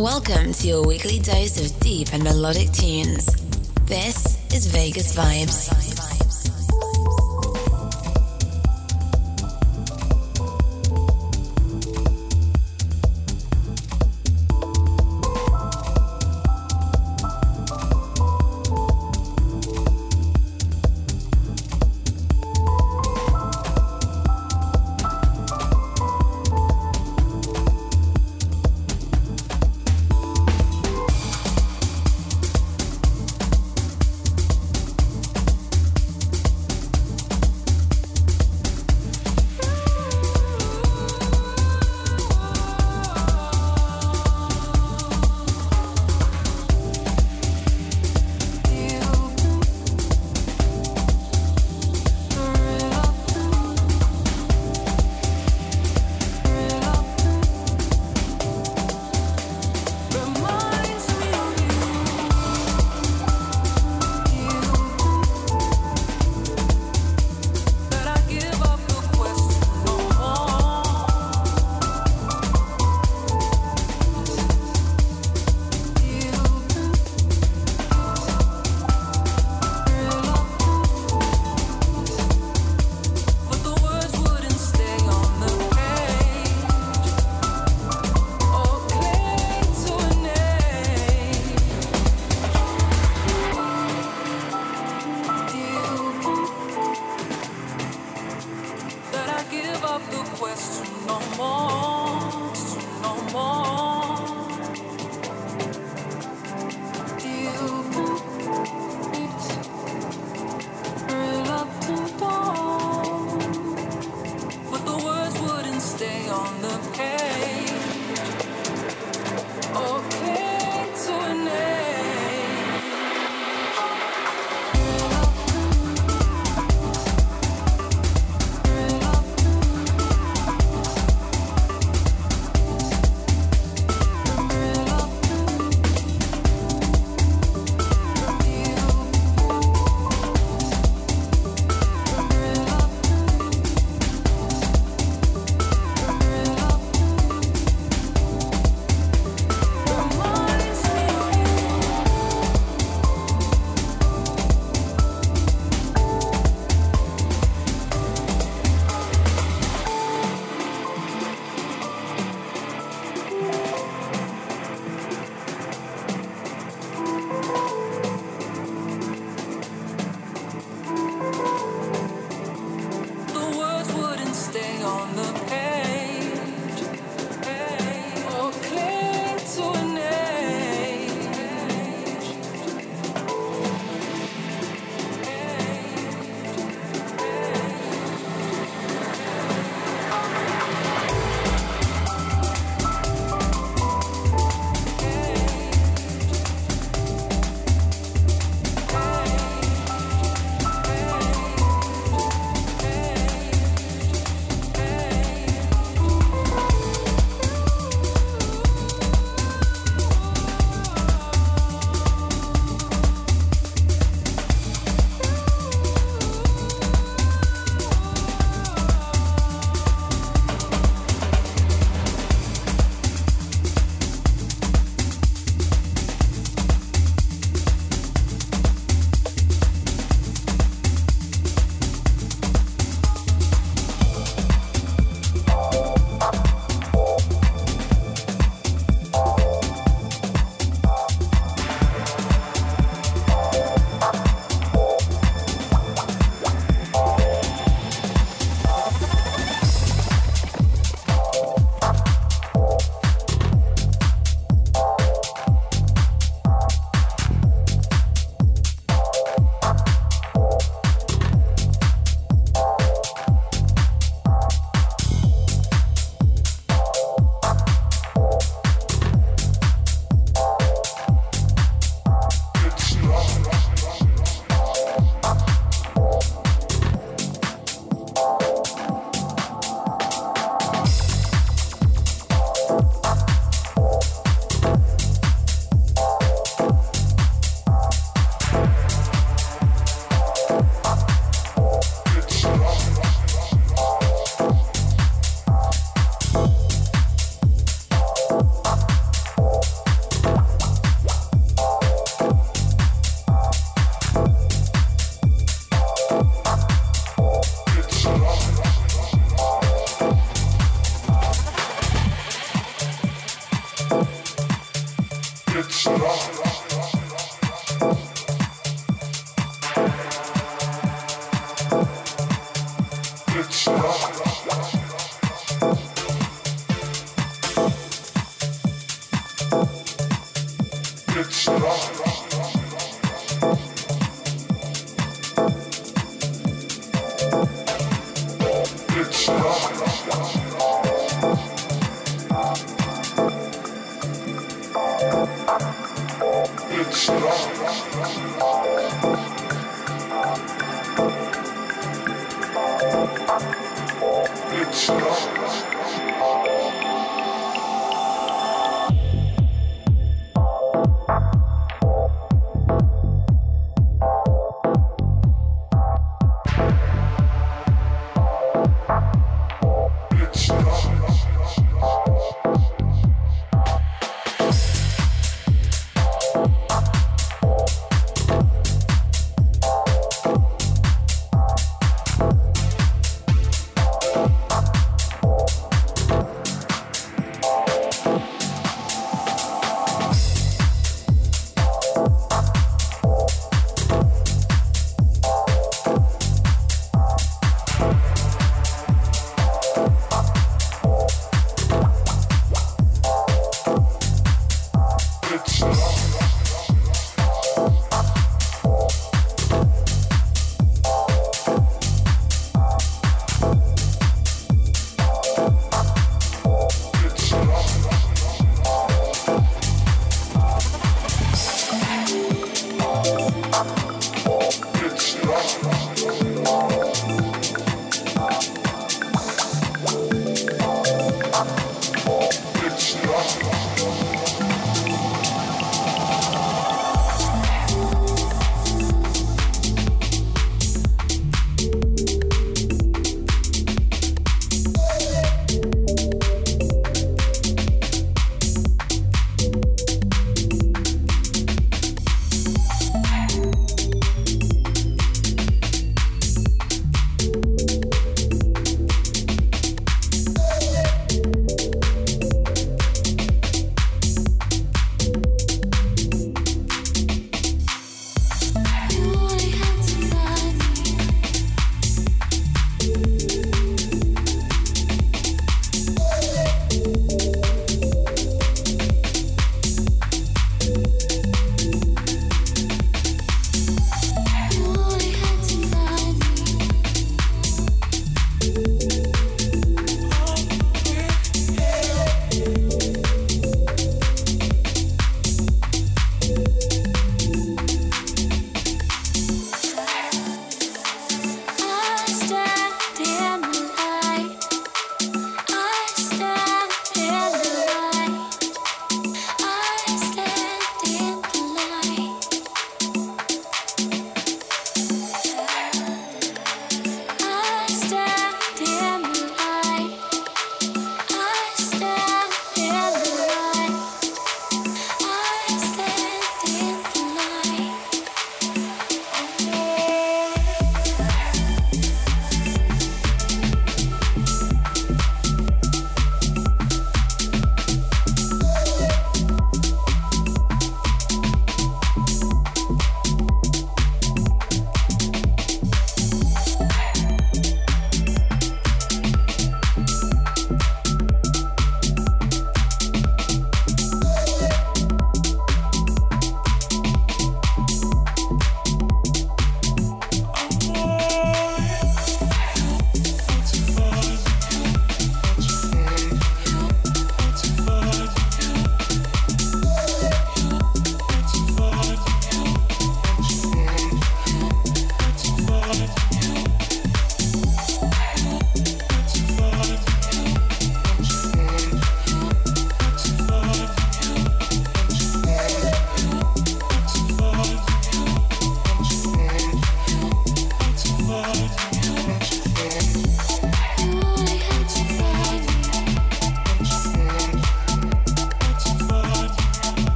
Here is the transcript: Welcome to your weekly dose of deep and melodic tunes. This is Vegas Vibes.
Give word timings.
Welcome 0.00 0.54
to 0.54 0.66
your 0.66 0.82
weekly 0.86 1.18
dose 1.18 1.60
of 1.60 1.78
deep 1.80 2.14
and 2.14 2.24
melodic 2.24 2.72
tunes. 2.72 3.26
This 3.84 4.38
is 4.50 4.64
Vegas 4.64 5.14
Vibes. 5.14 5.99